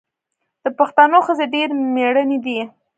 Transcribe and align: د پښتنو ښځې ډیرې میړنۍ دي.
د 0.63 0.65
پښتنو 0.79 1.19
ښځې 1.27 1.45
ډیرې 1.53 1.75
میړنۍ 1.93 2.37
دي. 2.45 2.59